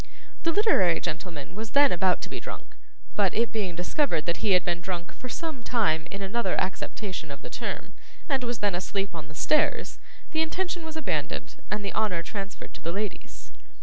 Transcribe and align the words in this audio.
The 0.41 0.51
literary 0.51 0.99
gentleman 0.99 1.53
was 1.53 1.73
then 1.77 1.91
about 1.91 2.23
to 2.23 2.29
be 2.29 2.39
drunk, 2.39 2.75
but 3.15 3.35
it 3.35 3.51
being 3.51 3.75
discovered 3.75 4.25
that 4.25 4.37
he 4.37 4.53
had 4.53 4.65
been 4.65 4.81
drunk 4.81 5.13
for 5.13 5.29
some 5.29 5.61
time 5.63 6.07
in 6.09 6.23
another 6.23 6.59
acceptation 6.59 7.29
of 7.29 7.43
the 7.43 7.51
term, 7.51 7.93
and 8.27 8.43
was 8.43 8.61
then 8.65 8.73
asleep 8.73 9.13
on 9.13 9.27
the 9.27 9.35
stairs, 9.35 9.99
the 10.31 10.41
intention 10.41 10.83
was 10.85 10.97
abandoned, 10.97 11.57
and 11.69 11.85
the 11.85 11.93
honour 11.93 12.23
transferred 12.23 12.73
to 12.73 12.81
the 12.81 12.91
ladies. 12.91 13.51